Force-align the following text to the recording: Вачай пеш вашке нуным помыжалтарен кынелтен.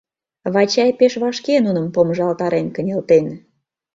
Вачай 0.53 0.91
пеш 0.99 1.13
вашке 1.23 1.55
нуным 1.65 1.87
помыжалтарен 1.95 2.67
кынелтен. 2.75 3.25